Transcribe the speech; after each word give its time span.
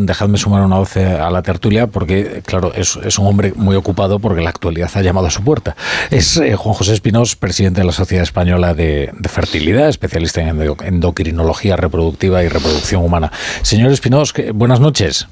Dejadme 0.00 0.38
sumar 0.38 0.64
una 0.64 0.76
voz 0.76 0.96
a 0.96 1.28
la 1.28 1.42
tertulia 1.42 1.88
porque, 1.88 2.40
claro, 2.46 2.72
es, 2.72 2.96
un 3.18 3.26
hombre 3.26 3.52
muy 3.56 3.74
ocupado 3.74 4.20
porque 4.20 4.42
la 4.42 4.50
actualidad 4.50 4.88
ha 4.94 5.02
llamado 5.02 5.26
a 5.26 5.30
su 5.30 5.42
puerta. 5.42 5.74
Es 6.10 6.36
eh, 6.36 6.54
Juan 6.54 6.74
José 6.74 6.92
Espinós, 6.92 7.34
presidente 7.34 7.80
de 7.80 7.86
la 7.86 7.92
Sociedad 7.92 8.22
Española 8.22 8.74
de, 8.74 9.12
Fertilidad, 9.28 9.88
especialista 9.88 10.40
en 10.40 10.60
endocrinología 10.60 11.74
reproductiva 11.74 12.44
y 12.44 12.48
reproducción 12.48 13.04
humana. 13.04 13.32
Señor 13.62 13.90
Espinós, 13.90 14.32
buenas 14.54 14.78
noches. 14.78 15.26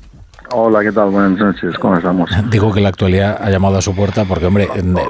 Hola, 0.52 0.82
¿qué 0.82 0.92
tal? 0.92 1.10
Buenas 1.10 1.38
noches, 1.38 1.76
¿cómo 1.78 1.96
estamos? 1.96 2.30
Digo 2.50 2.72
que 2.72 2.80
la 2.80 2.88
actualidad 2.88 3.38
ha 3.40 3.50
llamado 3.50 3.78
a 3.78 3.82
su 3.82 3.94
puerta 3.94 4.24
porque, 4.24 4.46
hombre, 4.46 4.68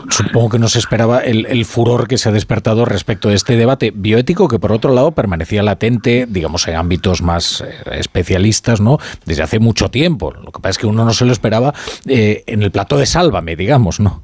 supongo 0.09 0.51
que 0.51 0.59
no 0.59 0.69
se 0.69 0.79
esperaba 0.79 1.21
el, 1.21 1.65
furor 1.65 2.09
que 2.09 2.17
se 2.17 2.29
ha 2.29 2.33
despertado 2.33 2.85
respecto 2.85 3.29
a 3.29 3.35
este 3.35 3.57
debate 3.57 3.93
bioético 3.95 4.49
que, 4.49 4.59
por 4.59 4.73
otro 4.73 4.95
lado, 4.95 5.13
permanecía 5.13 5.63
latente, 5.63 6.27
digamos, 6.29 6.67
en 6.69 6.77
ámbitos 6.77 7.23
más 7.23 7.61
eh, 7.61 7.99
especialistas, 7.99 8.81
¿no? 8.81 8.99
Desde 9.25 9.43
hace 9.43 9.59
mucho 9.59 9.91
tiempo. 9.91 10.33
Lo 10.33 10.53
que 10.53 10.61
pasa 10.61 10.71
es 10.71 10.79
que 10.79 10.87
uno 10.87 11.05
no 11.05 11.13
se 11.13 11.25
lo 11.25 11.33
esperaba 11.33 11.75
eh, 12.07 12.45
en 12.47 12.63
el 12.63 12.71
plato 12.71 12.97
de 12.97 13.07
Sálvame, 13.07 13.57
digamos, 13.57 14.01
¿no? 14.01 14.23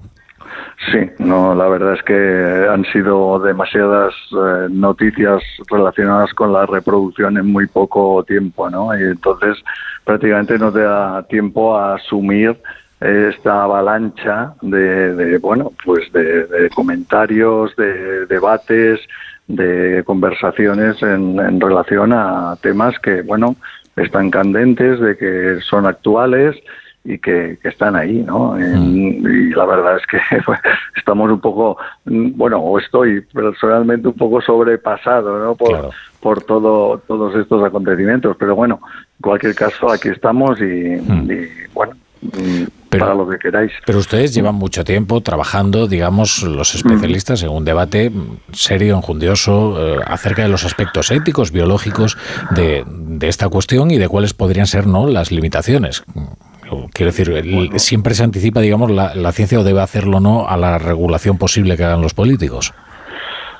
Sí, 0.91 0.98
no, 1.18 1.54
la 1.54 1.68
verdad 1.68 1.95
es 1.95 2.02
que 2.02 2.66
han 2.68 2.84
sido 2.86 3.38
demasiadas 3.38 4.14
eh, 4.32 4.66
noticias 4.68 5.41
relacionadas 5.70 6.34
con 6.34 6.52
la 6.52 6.66
reproducción 6.66 7.36
en 7.36 7.46
muy 7.46 7.68
poco 7.68 8.24
tiempo, 8.24 8.68
¿no? 8.68 8.98
Y 8.98 9.02
entonces 9.02 9.62
prácticamente 10.05 10.58
no 10.58 10.72
te 10.72 10.80
da 10.80 11.22
tiempo 11.28 11.77
a 11.77 11.95
asumir 11.95 12.56
esta 13.00 13.64
avalancha 13.64 14.55
de, 14.60 15.38
bueno, 15.38 15.72
pues 15.84 16.12
de, 16.12 16.68
comentarios, 16.74 17.74
de 17.77 18.27
debates, 18.27 19.00
de 19.46 20.02
conversaciones 20.05 21.00
en, 21.02 21.38
en 21.38 21.60
relación 21.60 22.12
a 22.12 22.56
temas 22.60 22.98
que, 23.00 23.22
bueno, 23.22 23.56
están 23.96 24.30
candentes, 24.30 25.00
de 25.00 25.16
que 25.16 25.58
son 25.62 25.86
actuales 25.86 26.56
y 27.05 27.19
que, 27.19 27.59
están 27.65 27.97
ahí, 27.97 28.23
¿no? 28.23 28.52
Mm. 28.52 29.27
y 29.27 29.50
la 29.50 29.64
verdad 29.64 29.97
es 29.97 30.06
que 30.06 30.19
estamos 30.97 31.31
un 31.31 31.41
poco, 31.41 31.77
bueno, 32.05 32.59
o 32.59 32.78
estoy 32.78 33.20
personalmente 33.22 34.09
un 34.09 34.14
poco 34.14 34.41
sobrepasado, 34.41 35.39
¿no? 35.39 35.55
Por, 35.56 35.91
por 36.20 36.42
todo, 36.44 36.98
todos 37.06 37.34
estos 37.34 37.64
acontecimientos, 37.64 38.36
pero 38.39 38.55
bueno, 38.55 38.81
en 38.84 39.22
cualquier 39.22 39.55
caso 39.55 39.91
aquí 39.91 40.09
estamos 40.09 40.61
y, 40.61 40.62
mm. 40.64 41.28
bueno, 41.75 41.94
mm, 42.22 42.62
para 42.98 43.14
lo 43.14 43.28
que 43.28 43.39
queráis. 43.39 43.72
Pero 43.84 43.98
ustedes 43.98 44.33
llevan 44.33 44.55
mucho 44.55 44.84
tiempo 44.84 45.20
trabajando, 45.22 45.89
digamos, 45.89 46.42
los 46.44 46.75
especialistas 46.77 47.42
en 47.42 47.48
un 47.48 47.64
debate 47.64 48.12
serio, 48.53 48.94
enjundioso, 48.97 49.97
eh, 49.97 50.00
acerca 50.06 50.42
de 50.42 50.48
los 50.48 50.64
aspectos 50.64 51.11
éticos, 51.11 51.50
biológicos 51.50 52.16
de, 52.50 52.84
de, 52.87 53.28
esta 53.28 53.48
cuestión 53.48 53.91
y 53.91 53.98
de 53.98 54.09
cuáles 54.09 54.34
podrían 54.34 54.66
ser 54.66 54.87
no 54.87 55.06
las 55.09 55.33
limitaciones. 55.33 56.05
Quiero 56.92 57.12
decir, 57.12 57.70
siempre 57.77 58.15
se 58.15 58.25
anticipa, 58.25 58.61
digamos, 58.61 58.91
la, 58.91 59.15
la 59.15 59.33
ciencia 59.33 59.59
o 59.59 59.65
debe 59.65 59.81
hacerlo 59.81 60.20
no 60.20 60.47
a 60.48 60.56
la 60.56 60.78
regulación 60.78 61.39
posible 61.39 61.77
que 61.77 61.84
hagan 61.84 62.03
los 62.03 62.15
políticos. 62.15 62.73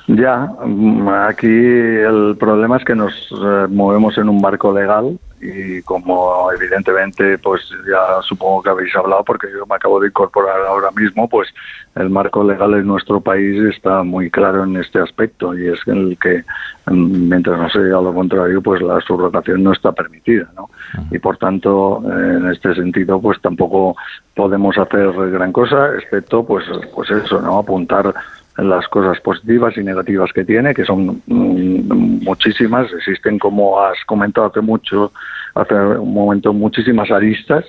Ya, 0.09 0.51
mm, 0.65 1.09
aquí 1.09 1.47
el 1.47 2.37
problema 2.39 2.77
es 2.77 2.85
que 2.85 2.95
nos 2.95 3.13
eh, 3.33 3.67
movemos 3.69 4.19
en 4.19 4.29
un 4.29 4.41
marco 4.41 4.73
legal 4.73 5.19
y 5.43 5.83
como 5.83 6.53
evidentemente 6.53 7.37
pues 7.39 7.69
ya 7.89 8.23
supongo 8.23 8.63
que 8.63 8.71
habéis 8.71 8.95
hablado 8.95 9.25
porque 9.25 9.49
yo 9.53 9.67
me 9.67 9.75
acabo 9.75 9.99
de 9.99 10.07
incorporar 10.07 10.61
ahora 10.67 10.93
mismo 10.93 11.29
pues 11.29 11.49
el 11.97 12.11
marco 12.11 12.45
legal 12.45 12.75
en 12.75 12.87
nuestro 12.87 13.21
país 13.21 13.61
está 13.75 14.05
muy 14.05 14.31
claro 14.31 14.63
en 14.63 14.77
este 14.77 15.01
aspecto 15.01 15.59
y 15.59 15.67
es 15.67 15.81
el 15.87 16.17
que 16.17 16.45
mm, 16.87 17.29
mientras 17.29 17.59
no 17.59 17.69
se 17.71 17.83
diga 17.83 18.01
lo 18.01 18.15
contrario 18.15 18.63
pues 18.63 18.81
la 18.83 19.01
subrogación 19.01 19.65
no 19.65 19.73
está 19.73 19.91
permitida 19.91 20.49
¿no? 20.55 20.71
y 21.11 21.19
por 21.19 21.37
tanto 21.39 22.05
en 22.07 22.49
este 22.49 22.73
sentido 22.77 23.21
pues 23.21 23.41
tampoco 23.41 23.97
podemos 24.37 24.79
hacer 24.79 25.13
gran 25.33 25.53
cosa 25.53 25.97
excepto 25.97 26.45
pues 26.47 26.65
pues 26.95 27.11
eso 27.11 27.43
no 27.43 27.59
apuntar 27.59 28.15
las 28.57 28.87
cosas 28.89 29.21
positivas 29.21 29.77
y 29.77 29.83
negativas 29.83 30.31
que 30.33 30.45
tiene, 30.45 30.75
que 30.75 30.85
son 30.85 31.23
mm, 31.27 32.25
muchísimas, 32.25 32.93
existen 32.93 33.39
como 33.39 33.81
has 33.81 33.99
comentado 34.07 34.49
hace 34.49 34.61
mucho, 34.61 35.13
hace 35.55 35.75
un 35.75 36.13
momento, 36.13 36.53
muchísimas 36.53 37.11
aristas 37.11 37.65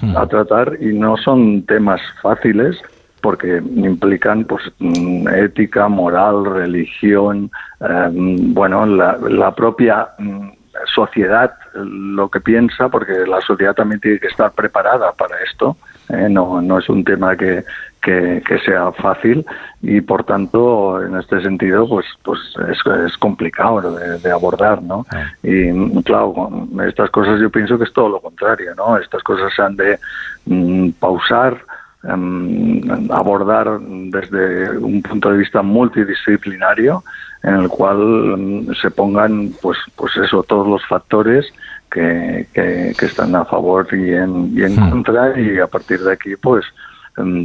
hmm. 0.00 0.16
a 0.16 0.26
tratar 0.26 0.76
y 0.80 0.92
no 0.94 1.16
son 1.16 1.62
temas 1.66 2.00
fáciles 2.22 2.80
porque 3.20 3.58
implican 3.58 4.44
pues 4.44 4.62
mm, 4.78 5.28
ética, 5.28 5.88
moral, 5.88 6.44
religión, 6.44 7.50
em, 7.80 8.54
bueno, 8.54 8.86
la, 8.86 9.18
la 9.28 9.54
propia 9.54 10.08
mm, 10.18 10.48
sociedad 10.94 11.52
lo 11.74 12.28
que 12.30 12.40
piensa, 12.40 12.88
porque 12.88 13.12
la 13.26 13.40
sociedad 13.40 13.74
también 13.74 14.00
tiene 14.00 14.18
que 14.18 14.28
estar 14.28 14.52
preparada 14.52 15.12
para 15.12 15.36
esto. 15.42 15.76
¿Eh? 16.12 16.28
no, 16.28 16.60
no 16.60 16.78
es 16.78 16.88
un 16.88 17.04
tema 17.04 17.36
que, 17.36 17.64
que, 18.00 18.42
sea 18.64 18.92
fácil 18.92 19.44
y 19.82 20.00
por 20.00 20.24
tanto 20.24 21.02
en 21.02 21.16
este 21.16 21.40
sentido 21.42 21.88
pues 21.88 22.06
pues 22.22 22.38
es, 22.70 22.78
es 23.06 23.16
complicado 23.18 23.94
de, 24.18 24.30
abordar 24.30 24.82
no 24.82 25.06
ah. 25.10 25.32
y 25.42 26.02
claro 26.02 26.50
estas 26.86 27.10
cosas 27.10 27.40
yo 27.40 27.50
pienso 27.50 27.78
que 27.78 27.84
es 27.84 27.92
todo 27.92 28.08
lo 28.08 28.20
contrario 28.20 28.74
no 28.74 28.96
estas 28.96 29.22
cosas 29.22 29.52
se 29.54 29.62
han 29.62 29.76
de 29.76 29.98
mm, 30.46 30.90
pausar 30.98 31.58
abordar 32.02 33.78
desde 33.80 34.78
un 34.78 35.02
punto 35.02 35.30
de 35.30 35.38
vista 35.38 35.60
multidisciplinario 35.60 37.04
en 37.42 37.54
el 37.54 37.68
cual 37.68 37.98
mm, 37.98 38.74
se 38.80 38.90
pongan 38.90 39.52
pues 39.60 39.78
pues 39.96 40.16
eso 40.16 40.42
todos 40.42 40.66
los 40.66 40.86
factores 40.86 41.46
que, 41.90 42.46
que, 42.52 42.94
están 43.00 43.34
a 43.34 43.44
favor 43.44 43.86
y 43.92 44.14
en, 44.14 44.52
y 44.56 44.62
en 44.62 44.76
hmm. 44.76 44.90
contra 44.90 45.38
y 45.38 45.58
a 45.58 45.66
partir 45.66 46.00
de 46.00 46.12
aquí 46.12 46.36
pues 46.36 46.64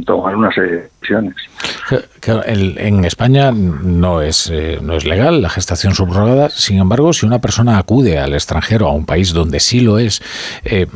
tomar 0.06 0.36
unas 0.36 0.54
decisiones. 0.54 1.34
En 2.46 3.04
España 3.04 3.52
no 3.52 4.22
es, 4.22 4.50
eh, 4.52 4.78
no 4.82 4.96
es 4.96 5.04
legal 5.04 5.42
la 5.42 5.48
gestación 5.48 5.94
subrogada, 5.94 6.50
sin 6.50 6.78
embargo, 6.78 7.12
si 7.12 7.26
una 7.26 7.40
persona 7.40 7.78
acude 7.78 8.18
al 8.18 8.34
extranjero, 8.34 8.88
a 8.88 8.92
un 8.92 9.06
país 9.06 9.32
donde 9.32 9.60
sí 9.60 9.80
lo 9.80 9.98
es, 9.98 10.20
eh, 10.64 10.86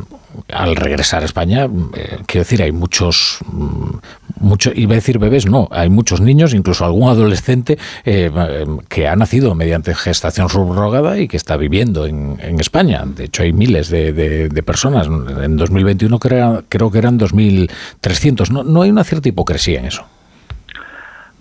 al 0.49 0.75
regresar 0.75 1.23
a 1.23 1.25
España, 1.25 1.65
eh, 1.95 2.17
quiero 2.25 2.43
decir, 2.43 2.61
hay 2.61 2.71
muchos, 2.71 3.39
mm, 3.51 3.97
mucho, 4.39 4.71
iba 4.73 4.93
a 4.93 4.95
decir 4.95 5.19
bebés, 5.19 5.45
no, 5.45 5.67
hay 5.71 5.89
muchos 5.89 6.19
niños, 6.19 6.53
incluso 6.53 6.83
algún 6.83 7.09
adolescente 7.09 7.77
que 8.03 9.07
ha 9.07 9.15
nacido 9.15 9.53
mediante 9.53 9.93
gestación 9.93 10.49
subrogada 10.49 11.19
y 11.19 11.27
que 11.27 11.37
está 11.37 11.57
viviendo 11.57 12.07
en, 12.07 12.59
España. 12.59 13.03
De 13.05 13.25
hecho, 13.25 13.43
hay 13.43 13.53
miles 13.53 13.89
de, 13.89 14.63
personas. 14.65 15.05
En 15.07 15.57
2021 15.57 16.17
creo, 16.17 16.63
creo 16.69 16.89
que 16.89 16.97
eran 16.97 17.19
2.300. 17.19 18.49
No, 18.49 18.63
no 18.63 18.81
hay 18.81 18.89
una 18.89 19.03
cierta 19.03 19.29
hipocresía 19.29 19.79
en 19.79 19.85
eso. 19.85 20.05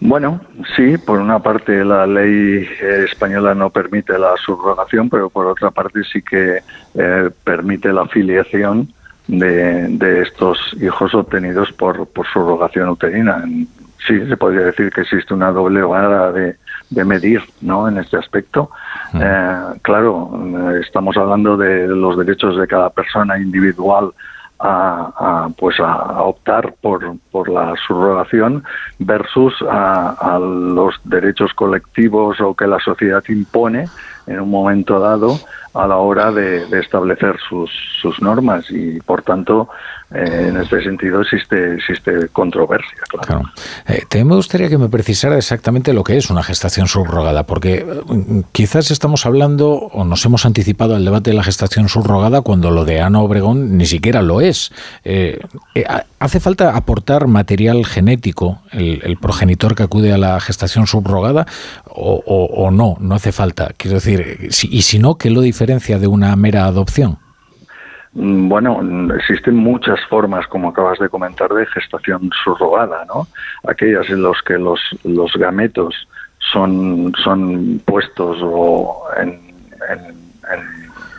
Bueno, 0.00 0.40
sí, 0.76 0.96
por 0.96 1.18
una 1.18 1.40
parte 1.40 1.84
la 1.84 2.06
ley 2.06 2.66
eh, 2.80 3.04
española 3.04 3.54
no 3.54 3.68
permite 3.68 4.18
la 4.18 4.34
subrogación, 4.38 5.10
pero 5.10 5.28
por 5.28 5.46
otra 5.46 5.70
parte 5.70 6.00
sí 6.10 6.22
que 6.22 6.60
eh, 6.94 7.30
permite 7.44 7.92
la 7.92 8.06
filiación 8.06 8.88
de, 9.28 10.22
estos 10.22 10.58
hijos 10.80 11.14
obtenidos 11.14 11.70
por, 11.72 12.06
por 12.08 12.26
subrogación 12.26 12.88
uterina. 12.88 13.44
Sí, 14.06 14.26
se 14.26 14.36
podría 14.38 14.62
decir 14.62 14.90
que 14.90 15.02
existe 15.02 15.34
una 15.34 15.52
doble 15.52 15.82
vara 15.82 16.32
de, 16.32 16.56
medir 17.04 17.42
¿no? 17.60 17.86
en 17.86 17.98
este 17.98 18.16
aspecto. 18.16 18.70
Eh, 19.14 19.56
claro, 19.82 20.78
estamos 20.80 21.14
hablando 21.18 21.58
de 21.58 21.86
los 21.86 22.16
derechos 22.16 22.56
de 22.56 22.66
cada 22.66 22.88
persona 22.88 23.38
individual 23.38 24.12
a, 24.60 25.48
pues 25.58 25.80
a, 25.80 26.22
optar 26.22 26.74
por, 26.80 27.16
por 27.30 27.48
la 27.48 27.74
subrogación 27.86 28.62
versus 28.98 29.54
a, 29.68 30.38
los 30.40 30.94
derechos 31.04 31.52
colectivos 31.54 32.40
o 32.40 32.54
que 32.54 32.66
la 32.66 32.78
sociedad 32.78 33.22
impone 33.28 33.88
en 34.26 34.40
un 34.40 34.50
momento 34.50 35.00
dado 35.00 35.38
a 35.74 35.86
la 35.86 35.98
hora 35.98 36.32
de, 36.32 36.66
establecer 36.80 37.36
sus, 37.48 37.70
sus, 38.00 38.20
normas 38.20 38.64
y 38.70 39.00
por 39.00 39.22
tanto 39.22 39.68
eh, 40.12 40.46
en 40.48 40.56
este 40.56 40.82
sentido 40.82 41.22
existe 41.22 41.74
existe 41.74 42.28
controversia 42.32 42.98
claro, 43.08 43.44
eh, 43.86 44.24
me 44.24 44.34
gustaría 44.34 44.68
que 44.68 44.78
me 44.78 44.88
precisara 44.88 45.36
exactamente 45.36 45.92
lo 45.92 46.02
que 46.02 46.16
es 46.16 46.28
una 46.28 46.42
gestación 46.42 46.88
subrogada 46.88 47.44
porque 47.44 47.86
eh, 47.86 48.42
quizás 48.50 48.90
estamos 48.90 49.26
hablando 49.26 49.70
o 49.70 50.04
nos 50.04 50.24
hemos 50.24 50.44
anticipado 50.44 50.96
al 50.96 51.04
debate 51.04 51.30
de 51.30 51.36
la 51.36 51.44
gestación 51.44 51.88
subrogada 51.88 52.40
cuando 52.40 52.72
lo 52.72 52.84
de 52.84 53.00
Ana 53.00 53.20
Obregón 53.20 53.76
ni 53.76 53.86
siquiera 53.86 54.22
lo 54.22 54.40
es. 54.40 54.72
Hace 56.18 56.40
falta 56.40 56.76
aportar 56.76 57.28
material 57.28 57.86
genético 57.86 58.60
el, 58.72 59.18
progenitor 59.20 59.74
que 59.74 59.84
acude 59.84 60.12
a 60.12 60.18
la 60.18 60.40
gestación 60.40 60.86
subrogada 60.86 61.46
o, 61.86 62.16
o 62.26 62.70
no 62.70 62.96
no 63.00 63.14
hace 63.14 63.32
falta. 63.32 63.70
Quiero 63.76 63.96
decir 63.96 64.48
y 64.50 64.82
si 64.82 64.98
no 64.98 65.16
qué 65.16 65.30
lo 65.30 65.40
diferencia 65.40 65.59
de 65.66 66.06
una 66.06 66.34
mera 66.36 66.64
adopción? 66.64 67.18
Mm, 68.12 68.48
bueno, 68.48 68.80
existen 69.14 69.56
muchas 69.56 70.00
formas, 70.08 70.46
como 70.48 70.70
acabas 70.70 70.98
de 70.98 71.08
comentar, 71.08 71.50
de 71.52 71.66
gestación 71.66 72.30
subrogada, 72.44 73.04
¿no? 73.06 73.26
Aquellas 73.68 74.08
en 74.10 74.22
las 74.22 74.40
que 74.42 74.58
los, 74.58 74.80
los 75.04 75.32
gametos 75.34 76.08
son, 76.52 77.12
son 77.22 77.80
puestos 77.84 78.38
o 78.42 79.04
en, 79.16 79.38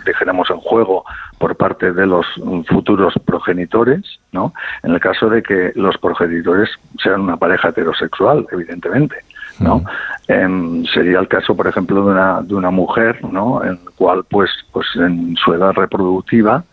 dijéramos, 0.06 0.50
en 0.50 0.58
juego 0.58 1.06
por 1.38 1.56
parte 1.56 1.92
de 1.94 2.06
los 2.06 2.26
futuros 2.68 3.14
progenitores, 3.26 4.20
¿no? 4.32 4.54
En 4.84 4.92
el 4.92 5.00
caso 5.00 5.30
de 5.30 5.42
que 5.42 5.72
los 5.76 5.98
progenitores 5.98 6.70
sean 7.02 7.22
una 7.22 7.38
pareja 7.38 7.70
heterosexual, 7.70 8.48
evidentemente. 8.52 9.16
¿No? 9.60 9.84
Em, 10.28 10.86
sería 10.86 11.20
el 11.20 11.28
caso, 11.28 11.56
por 11.56 11.68
ejemplo, 11.68 12.04
de 12.06 12.12
una, 12.12 12.42
de 12.42 12.56
una 12.56 12.72
mujer, 12.72 13.24
¿no? 13.24 13.64
En 13.64 13.80
cual, 13.96 14.24
pues, 14.30 14.50
pues 14.72 14.88
en 14.96 15.36
su 15.36 15.54
edad 15.54 15.74
reproductiva, 15.74 16.64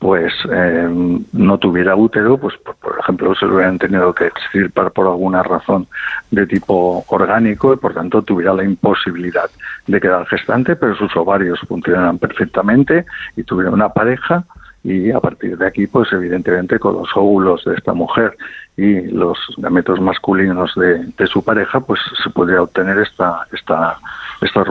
pues 0.00 0.32
em, 0.50 1.22
no 1.34 1.58
tuviera 1.58 1.94
útero, 1.94 2.38
pues 2.38 2.54
por, 2.56 2.98
ejemplo 2.98 3.34
se 3.34 3.44
lo 3.44 3.56
hubieran 3.56 3.78
tenido 3.78 4.14
que 4.14 4.26
extirpar 4.26 4.92
por 4.92 5.06
alguna 5.06 5.42
razón 5.42 5.86
de 6.30 6.46
tipo 6.46 7.04
orgánico 7.06 7.74
y 7.74 7.76
por 7.76 7.92
tanto 7.92 8.22
tuviera 8.22 8.54
la 8.54 8.64
imposibilidad 8.64 9.50
de 9.86 10.00
quedar 10.00 10.26
gestante, 10.26 10.74
pero 10.74 10.96
sus 10.96 11.14
ovarios 11.16 11.60
funcionan 11.68 12.18
perfectamente 12.18 13.04
y 13.36 13.42
tuviera 13.42 13.70
una 13.70 13.90
pareja 13.90 14.44
y 14.82 15.10
a 15.10 15.20
partir 15.20 15.58
de 15.58 15.66
aquí, 15.66 15.86
pues 15.86 16.10
evidentemente 16.12 16.78
con 16.78 16.94
los 16.94 17.08
óvulos 17.14 17.64
de 17.64 17.74
esta 17.74 17.92
mujer 17.92 18.36
y 18.76 19.02
los 19.08 19.36
gametos 19.58 20.00
masculinos 20.00 20.72
de, 20.74 21.26
su 21.26 21.44
pareja, 21.44 21.80
pues 21.80 22.00
se 22.22 22.30
podría 22.30 22.62
obtener 22.62 22.98
esta 22.98 23.46
esta 23.52 23.98
esta 24.40 24.64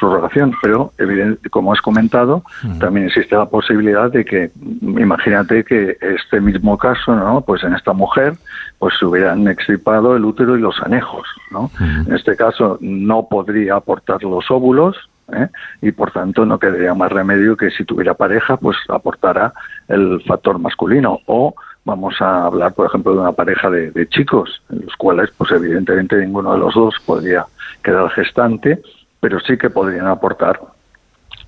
subrogación. 0.00 0.52
Pero 0.62 0.92
evidente, 0.98 1.48
como 1.48 1.72
has 1.72 1.80
comentado, 1.80 2.42
también 2.80 3.06
existe 3.06 3.36
la 3.36 3.46
posibilidad 3.46 4.10
de 4.10 4.24
que, 4.24 4.50
imagínate 4.80 5.62
que 5.62 5.96
este 6.00 6.40
mismo 6.40 6.76
caso, 6.76 7.14
¿no? 7.14 7.40
Pues 7.42 7.62
en 7.62 7.74
esta 7.74 7.92
mujer, 7.92 8.34
pues 8.80 8.94
se 8.98 9.06
hubieran 9.06 9.46
extirpado 9.46 10.16
el 10.16 10.24
útero 10.24 10.56
y 10.56 10.60
los 10.60 10.80
anejos, 10.82 11.28
¿no? 11.52 11.70
En 11.80 12.12
este 12.12 12.34
caso 12.34 12.78
no 12.80 13.28
podría 13.30 13.76
aportar 13.76 14.24
los 14.24 14.50
óvulos, 14.50 14.96
¿eh? 15.32 15.48
y 15.80 15.92
por 15.92 16.10
tanto 16.10 16.44
no 16.44 16.58
quedaría 16.58 16.94
más 16.94 17.10
remedio 17.12 17.56
que 17.56 17.70
si 17.70 17.84
tuviera 17.84 18.14
pareja 18.14 18.56
pues 18.56 18.76
aportara 18.88 19.52
el 19.88 20.22
factor 20.26 20.58
masculino 20.58 21.20
o 21.26 21.54
vamos 21.84 22.20
a 22.20 22.46
hablar 22.46 22.74
por 22.74 22.86
ejemplo 22.86 23.12
de 23.12 23.20
una 23.20 23.32
pareja 23.32 23.70
de, 23.70 24.08
chicos 24.08 24.62
en 24.70 24.86
los 24.86 24.96
cuales 24.96 25.30
pues 25.36 25.50
evidentemente 25.52 26.16
ninguno 26.16 26.52
de 26.52 26.58
los 26.58 26.74
dos 26.74 26.94
podría 27.04 27.46
quedar 27.82 28.10
gestante 28.10 28.80
pero 29.20 29.40
sí 29.40 29.56
que 29.56 29.70
podrían 29.70 30.06
aportar 30.06 30.60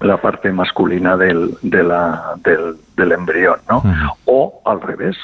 la 0.01 0.17
parte 0.19 0.53
masculina 0.53 1.17
del, 1.17 1.57
de 1.63 1.83
la, 1.83 2.35
del, 2.97 3.13
embrión 3.13 3.59
¿no? 3.69 3.83
o 4.25 4.61
al 4.65 4.81
revés 4.81 5.17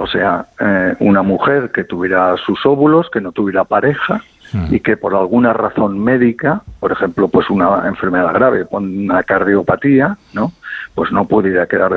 o 0.00 0.06
sea, 0.06 0.46
eh, 0.60 0.94
una 1.00 1.22
mujer 1.22 1.72
que 1.72 1.82
tuviera 1.82 2.36
sus 2.36 2.64
óvulos, 2.64 3.10
que 3.10 3.20
no 3.20 3.32
tuviera 3.32 3.64
pareja, 3.64 4.22
y 4.70 4.80
que 4.80 4.96
por 4.96 5.14
alguna 5.14 5.52
razón 5.52 5.98
médica, 5.98 6.62
por 6.80 6.92
ejemplo, 6.92 7.28
pues 7.28 7.50
una 7.50 7.86
enfermedad 7.86 8.32
grave, 8.32 8.66
una 8.70 9.22
cardiopatía, 9.22 10.16
¿no? 10.32 10.52
Pues 10.94 11.12
no 11.12 11.26
pudiera 11.26 11.66
quedar 11.66 11.92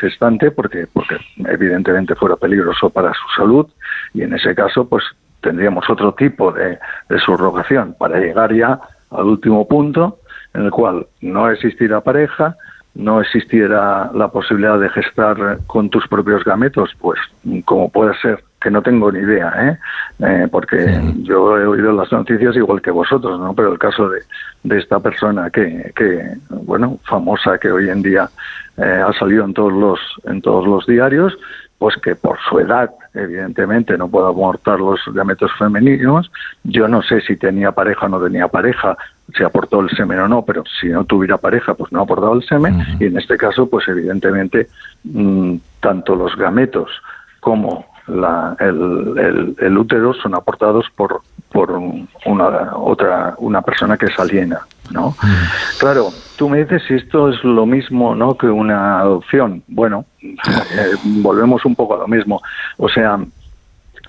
gestante 0.00 0.50
porque, 0.50 0.86
porque 0.92 1.16
evidentemente 1.46 2.14
fuera 2.14 2.36
peligroso 2.36 2.90
para 2.90 3.12
su 3.12 3.28
salud 3.36 3.66
y 4.14 4.22
en 4.22 4.34
ese 4.34 4.54
caso 4.54 4.88
pues 4.88 5.04
tendríamos 5.40 5.88
otro 5.90 6.14
tipo 6.14 6.52
de, 6.52 6.78
de 7.08 7.18
subrogación 7.18 7.94
para 7.98 8.18
llegar 8.18 8.54
ya 8.54 8.80
al 9.10 9.24
último 9.24 9.66
punto 9.68 10.18
en 10.54 10.64
el 10.64 10.70
cual 10.70 11.06
no 11.20 11.50
existirá 11.50 12.00
pareja, 12.00 12.56
no 12.94 13.20
existiera 13.20 14.10
la 14.14 14.28
posibilidad 14.28 14.78
de 14.78 14.90
gestar 14.90 15.58
con 15.66 15.88
tus 15.88 16.06
propios 16.08 16.44
gametos, 16.44 16.90
pues 17.00 17.18
como 17.64 17.90
puede 17.90 18.14
ser 18.20 18.44
que 18.62 18.70
no 18.70 18.82
tengo 18.82 19.10
ni 19.10 19.20
idea, 19.20 19.52
¿eh? 19.58 19.78
eh 20.20 20.48
porque 20.50 21.00
yo 21.22 21.58
he 21.58 21.66
oído 21.66 21.92
las 21.92 22.10
noticias 22.12 22.54
igual 22.56 22.80
que 22.80 22.90
vosotros, 22.90 23.38
¿no? 23.40 23.54
Pero 23.54 23.72
el 23.72 23.78
caso 23.78 24.08
de, 24.08 24.20
de 24.62 24.78
esta 24.78 25.00
persona 25.00 25.50
que, 25.50 25.92
que, 25.96 26.34
bueno, 26.50 26.98
famosa 27.04 27.58
que 27.58 27.70
hoy 27.70 27.90
en 27.90 28.02
día 28.02 28.30
eh, 28.76 29.02
ha 29.06 29.12
salido 29.18 29.44
en 29.44 29.52
todos 29.52 29.72
los 29.72 30.00
en 30.24 30.40
todos 30.40 30.66
los 30.66 30.86
diarios, 30.86 31.36
pues 31.78 31.96
que 31.96 32.14
por 32.14 32.38
su 32.48 32.60
edad, 32.60 32.90
evidentemente, 33.12 33.98
no 33.98 34.08
puede 34.08 34.26
abortar 34.26 34.78
los 34.78 35.00
gametos 35.12 35.50
femeninos. 35.58 36.30
Yo 36.62 36.86
no 36.86 37.02
sé 37.02 37.20
si 37.22 37.36
tenía 37.36 37.72
pareja 37.72 38.06
o 38.06 38.08
no 38.08 38.22
tenía 38.22 38.46
pareja, 38.46 38.96
si 39.36 39.42
aportó 39.42 39.80
el 39.80 39.90
semen 39.90 40.20
o 40.20 40.28
no, 40.28 40.44
pero 40.44 40.62
si 40.80 40.88
no 40.88 41.04
tuviera 41.04 41.38
pareja, 41.38 41.74
pues 41.74 41.90
no 41.90 42.00
ha 42.00 42.02
aportado 42.04 42.34
el 42.34 42.44
semen. 42.44 42.78
Y 43.00 43.06
en 43.06 43.18
este 43.18 43.36
caso, 43.36 43.68
pues 43.68 43.88
evidentemente, 43.88 44.68
mm, 45.04 45.56
tanto 45.80 46.14
los 46.14 46.36
gametos 46.36 46.88
como 47.40 47.91
la, 48.06 48.56
el, 48.58 49.54
el, 49.58 49.78
útero 49.78 50.12
son 50.14 50.34
aportados 50.34 50.86
por, 50.96 51.20
por 51.52 51.70
una, 52.26 52.76
otra, 52.76 53.34
una 53.38 53.62
persona 53.62 53.96
que 53.96 54.06
es 54.06 54.18
aliena, 54.18 54.60
¿no? 54.90 55.14
Claro, 55.78 56.08
tú 56.36 56.48
me 56.48 56.58
dices 56.58 56.82
si 56.88 56.94
esto 56.94 57.28
es 57.28 57.42
lo 57.44 57.66
mismo, 57.66 58.14
¿no? 58.14 58.36
Que 58.36 58.46
una 58.46 59.00
adopción. 59.00 59.62
Bueno, 59.68 60.04
eh, 60.20 60.94
volvemos 61.04 61.64
un 61.64 61.76
poco 61.76 61.94
a 61.94 61.98
lo 61.98 62.08
mismo. 62.08 62.42
O 62.76 62.88
sea, 62.88 63.18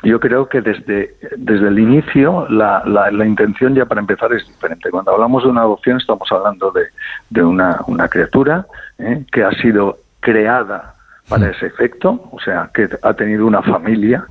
yo 0.04 0.20
creo 0.20 0.50
que 0.50 0.62
desde, 0.62 1.16
desde 1.38 1.68
el 1.68 1.80
inicio 1.80 2.48
la, 2.50 2.84
la, 2.86 3.10
la, 3.12 3.26
intención 3.26 3.74
ya 3.74 3.86
para 3.86 4.02
empezar 4.02 4.34
es 4.34 4.46
diferente. 4.46 4.90
Cuando 4.90 5.12
hablamos 5.12 5.44
de 5.44 5.50
una 5.50 5.62
adopción 5.62 5.98
estamos 5.98 6.30
hablando 6.32 6.72
de, 6.72 6.88
de 7.30 7.44
una, 7.44 7.80
una 7.88 8.10
criatura 8.10 8.66
¿eh? 8.98 9.24
que 9.32 9.44
ha 9.44 9.52
sido 9.52 10.00
creada 10.20 10.96
para 11.34 11.50
ese 11.50 11.66
efecto, 11.66 12.30
o 12.32 12.40
sea, 12.40 12.70
que 12.72 12.88
ha 13.02 13.14
tenido 13.16 13.48
una 13.48 13.64
familia 13.64 14.24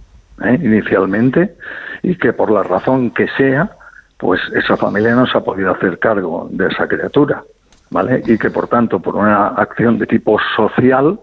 ¿eh? 0.45 0.57
inicialmente 0.63 1.53
y 2.01 2.15
que 2.15 2.33
por 2.33 2.49
la 2.49 2.63
razón 2.63 3.11
que 3.11 3.27
sea, 3.37 3.73
pues 4.19 4.41
esa 4.55 4.77
familia 4.77 5.17
no 5.17 5.27
se 5.27 5.37
ha 5.37 5.41
podido 5.41 5.73
hacer 5.73 5.99
cargo 5.99 6.49
de 6.53 6.69
esa 6.69 6.87
criatura, 6.87 7.43
¿vale? 7.91 8.23
Y 8.25 8.39
que 8.39 8.51
por 8.51 8.69
tanto, 8.69 9.01
por 9.01 9.17
una 9.17 9.49
acción 9.49 9.99
de 9.99 10.07
tipo 10.07 10.39
social, 10.55 11.19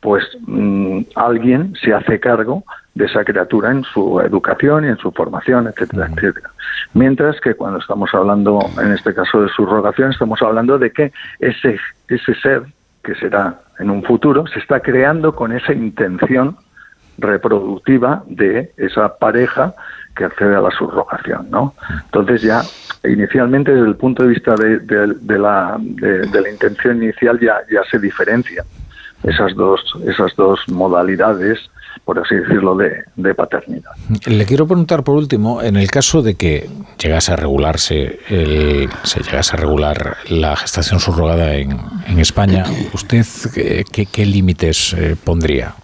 pues 0.00 0.24
mm, 0.46 1.00
alguien 1.14 1.74
se 1.74 1.92
hace 1.92 2.18
cargo 2.18 2.64
de 2.94 3.04
esa 3.04 3.22
criatura 3.22 3.70
en 3.70 3.84
su 3.84 4.20
educación 4.20 4.86
y 4.86 4.88
en 4.88 4.96
su 4.96 5.12
formación, 5.12 5.66
etcétera, 5.66 6.08
etcétera. 6.10 6.50
Mientras 6.94 7.38
que 7.42 7.52
cuando 7.54 7.80
estamos 7.80 8.08
hablando, 8.14 8.60
en 8.80 8.92
este 8.92 9.12
caso 9.12 9.42
de 9.42 9.50
subrogación, 9.50 10.10
estamos 10.10 10.40
hablando 10.40 10.78
de 10.78 10.90
que 10.90 11.12
ese, 11.38 11.78
ese 12.08 12.34
ser 12.36 12.62
que 13.08 13.14
será 13.14 13.58
en 13.78 13.88
un 13.88 14.02
futuro, 14.02 14.46
se 14.48 14.58
está 14.58 14.80
creando 14.80 15.34
con 15.34 15.52
esa 15.52 15.72
intención 15.72 16.58
reproductiva 17.16 18.22
de 18.26 18.72
esa 18.76 19.16
pareja 19.16 19.74
que 20.14 20.24
accede 20.24 20.54
a 20.54 20.60
la 20.60 20.70
subrogación, 20.70 21.50
¿no? 21.50 21.72
Entonces 22.04 22.42
ya 22.42 22.60
inicialmente 23.08 23.72
desde 23.72 23.88
el 23.88 23.96
punto 23.96 24.24
de 24.24 24.28
vista 24.28 24.54
de, 24.56 24.80
de, 24.80 25.38
la, 25.38 25.78
de, 25.80 26.40
la 26.40 26.50
intención 26.50 27.02
inicial 27.02 27.40
ya, 27.40 27.56
ya 27.72 27.82
se 27.90 27.98
diferencian 27.98 28.66
esas 29.22 29.54
dos 29.54 29.80
esas 30.06 30.36
dos 30.36 30.60
modalidades 30.68 31.58
por 32.04 32.18
así 32.18 32.34
decirlo, 32.34 32.76
de, 32.76 33.34
paternidad. 33.34 33.90
Le 34.26 34.44
quiero 34.46 34.66
preguntar 34.66 35.04
por 35.04 35.16
último, 35.16 35.62
en 35.62 35.76
el 35.76 35.90
caso 35.90 36.22
de 36.22 36.34
que 36.34 36.68
llegase 36.98 37.32
a 37.32 37.36
regularse, 37.36 38.20
el, 38.28 38.88
se 39.02 39.22
llegase 39.22 39.56
a 39.56 39.60
regular 39.60 40.16
la 40.28 40.56
gestación 40.56 41.00
subrogada 41.00 41.54
en, 41.54 41.76
en 42.06 42.18
España, 42.18 42.64
¿usted 42.94 43.24
qué, 43.92 44.06
qué 44.06 44.26
límites 44.26 44.94
eh, 44.94 45.16
pondría? 45.22 45.74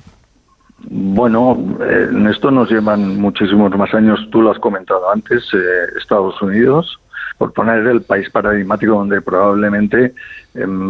Bueno, 0.86 1.56
en 1.80 2.26
esto 2.26 2.50
nos 2.50 2.70
llevan 2.70 3.18
muchísimos 3.18 3.74
más 3.76 3.92
años, 3.94 4.20
tú 4.30 4.42
lo 4.42 4.50
has 4.50 4.58
comentado 4.58 5.10
antes, 5.10 5.42
eh, 5.54 5.98
Estados 5.98 6.40
Unidos, 6.42 7.00
por 7.38 7.52
poner 7.52 7.86
el 7.86 8.02
país 8.02 8.28
paradigmático 8.30 8.92
donde 8.92 9.20
probablemente 9.22 10.04
em, 10.06 10.12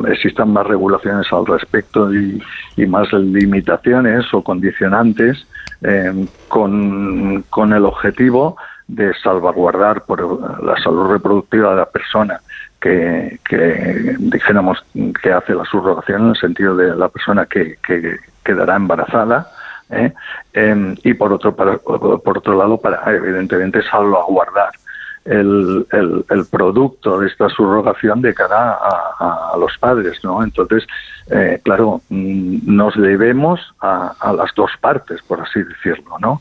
existan 0.09 0.53
más 0.53 0.67
regulaciones 0.67 1.27
al 1.33 1.47
respecto 1.47 2.13
y, 2.13 2.43
más 2.87 3.11
limitaciones 3.13 4.27
o 4.35 4.43
condicionantes 4.43 5.47
em, 5.83 6.27
con, 6.49 7.73
el 7.73 7.85
objetivo 7.85 8.57
de 8.87 9.15
salvaguardar 9.15 10.03
por 10.03 10.21
la 10.63 10.77
salud 10.83 11.11
reproductiva 11.11 11.71
de 11.71 11.77
la 11.77 11.87
persona 11.87 12.41
que, 12.81 13.39
dijéramos 14.19 14.85
que 15.23 15.33
hace 15.33 15.55
la 15.55 15.65
subrogación 15.65 16.25
en 16.25 16.29
el 16.31 16.37
sentido 16.37 16.77
de 16.77 16.95
la 16.95 17.09
persona 17.09 17.47
que, 17.47 17.79
quedará 18.45 18.77
embarazada 18.77 19.49
¿eh? 19.89 20.13
Em, 20.53 20.95
y 21.03 21.15
por 21.15 21.33
otro 21.33 21.57
por 21.57 22.39
otro 22.39 22.59
lado 22.59 22.77
para 22.77 23.01
evidentemente 23.11 23.83
salvaguardar 23.83 24.71
el, 25.25 25.87
el, 25.91 26.47
producto 26.51 27.21
de 27.21 27.29
esta 27.29 27.49
subrogación 27.49 28.21
de 28.21 28.35
cara 28.35 28.73
a, 29.19 29.57
los 29.59 29.77
padres, 29.79 30.23
¿no? 30.23 30.43
Entonces, 30.43 30.87
eh, 31.31 31.61
claro, 31.63 32.03
mm, 32.11 32.59
nos 32.67 32.95
debemos 32.97 33.61
a, 33.81 34.35
las 34.37 34.55
dos 34.55 34.71
partes, 34.81 35.23
por 35.23 35.41
así 35.41 35.63
decirlo, 35.63 36.19
¿no? 36.21 36.41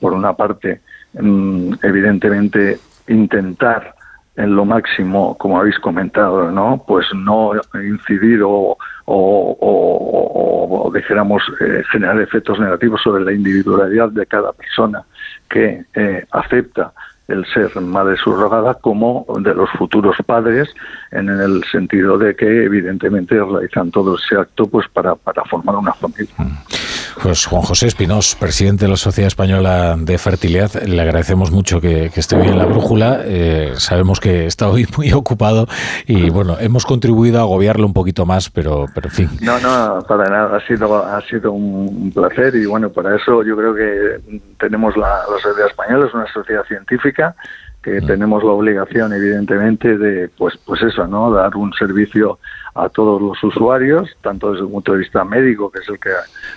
por 0.00 0.14
una 0.14 0.32
parte, 0.32 0.80
mm, 1.12 1.74
evidentemente, 1.82 2.78
intentar 3.08 3.94
en 4.36 4.56
lo 4.56 4.64
máximo, 4.64 5.36
como 5.38 5.60
habéis 5.60 5.78
comentado, 5.78 6.50
¿no? 6.50 6.82
Pues 6.86 7.06
no 7.14 7.52
incidir 7.74 8.42
o, 8.42 8.76
o, 9.04 10.90
dijéramos, 10.92 11.42
eh, 11.60 11.82
generar 11.92 12.20
efectos 12.20 12.58
negativos 12.58 13.00
sobre 13.02 13.24
la 13.24 13.32
individualidad 13.32 14.08
de 14.10 14.26
cada 14.26 14.52
persona 14.52 15.04
que 15.48 15.84
eh, 15.94 16.24
acepta 16.32 16.92
el 17.28 17.44
ser 17.46 17.80
madre 17.80 18.16
subrogada 18.16 18.74
como 18.74 19.26
de 19.40 19.54
los 19.54 19.70
futuros 19.70 20.16
padres 20.26 20.68
en 21.10 21.28
el 21.28 21.64
sentido 21.70 22.18
de 22.18 22.36
que 22.36 22.64
evidentemente 22.64 23.34
realizan 23.34 23.90
todo 23.90 24.16
ese 24.16 24.36
acto 24.36 24.66
pues 24.66 24.86
para, 24.88 25.14
para 25.14 25.42
formar 25.44 25.76
una 25.76 25.92
familia. 25.94 26.34
Mm. 26.38 26.52
Pues 27.22 27.46
Juan 27.46 27.62
José 27.62 27.86
Espinós, 27.86 28.34
presidente 28.34 28.84
de 28.84 28.90
la 28.90 28.96
Sociedad 28.96 29.28
Española 29.28 29.94
de 29.96 30.18
Fertilidad, 30.18 30.72
le 30.82 31.00
agradecemos 31.00 31.52
mucho 31.52 31.80
que, 31.80 32.10
esté 32.14 32.36
hoy 32.36 32.48
en 32.48 32.58
la 32.58 32.66
brújula. 32.66 33.20
Eh, 33.24 33.74
sabemos 33.76 34.20
que 34.20 34.46
está 34.46 34.68
hoy 34.68 34.86
muy 34.96 35.12
ocupado 35.12 35.66
y 36.06 36.28
bueno, 36.30 36.56
hemos 36.58 36.84
contribuido 36.84 37.38
a 37.38 37.42
agobiarlo 37.42 37.86
un 37.86 37.94
poquito 37.94 38.26
más, 38.26 38.50
pero, 38.50 38.86
pero 38.94 39.08
en 39.08 39.14
fin. 39.14 39.30
No, 39.40 39.58
no, 39.60 40.02
para 40.06 40.28
nada, 40.28 40.56
ha 40.56 40.66
sido, 40.66 41.04
ha 41.04 41.20
sido 41.22 41.52
un 41.52 42.12
placer 42.12 42.56
y 42.56 42.66
bueno, 42.66 42.90
para 42.90 43.16
eso 43.16 43.42
yo 43.44 43.56
creo 43.56 43.74
que 43.74 44.40
tenemos 44.58 44.96
la, 44.96 45.20
la 45.30 45.40
Sociedad 45.40 45.68
Española, 45.68 46.06
es 46.06 46.14
una 46.14 46.32
sociedad 46.32 46.64
científica 46.66 47.13
que 47.84 48.00
mm. 48.00 48.06
tenemos 48.06 48.42
la 48.42 48.50
obligación 48.50 49.12
evidentemente 49.12 49.98
de 49.98 50.28
pues 50.28 50.54
pues 50.64 50.82
eso 50.82 51.06
no 51.06 51.30
dar 51.30 51.54
un 51.56 51.72
servicio 51.74 52.38
a 52.74 52.88
todos 52.88 53.20
los 53.20 53.42
usuarios 53.44 54.08
tanto 54.20 54.50
desde 54.50 54.64
un 54.64 54.72
punto 54.72 54.92
de 54.92 54.98
vista 54.98 55.24
médico 55.24 55.70
que 55.70 55.80
es 55.80 55.88
el 55.88 56.00
que 56.00 56.10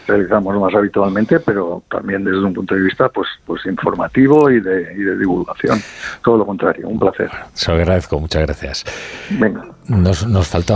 realizamos 0.08 0.60
más 0.60 0.74
habitualmente 0.74 1.40
pero 1.40 1.84
también 1.90 2.24
desde 2.24 2.44
un 2.44 2.54
punto 2.54 2.74
de 2.74 2.82
vista 2.82 3.10
pues 3.10 3.28
pues 3.46 3.66
informativo 3.66 4.50
y 4.50 4.60
de, 4.60 4.94
y 4.94 5.04
de 5.04 5.18
divulgación. 5.18 5.80
Todo 6.24 6.38
lo 6.38 6.46
contrario 6.46 6.88
un 6.88 7.00
placer. 7.00 7.30
Se 7.54 7.72
lo 7.72 7.78
agradezco 7.78 8.20
muchas 8.20 8.44
gracias. 8.44 8.86
Venga. 9.30 9.66
Nos, 9.88 10.26
nos 10.28 10.48
faltaba 10.48 10.76